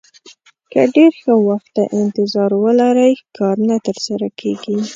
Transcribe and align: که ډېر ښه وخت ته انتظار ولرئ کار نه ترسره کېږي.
که 0.71 0.81
ډېر 0.95 1.11
ښه 1.21 1.33
وخت 1.47 1.69
ته 1.75 1.83
انتظار 2.01 2.51
ولرئ 2.63 3.13
کار 3.37 3.55
نه 3.69 3.77
ترسره 3.85 4.27
کېږي. 4.39 4.75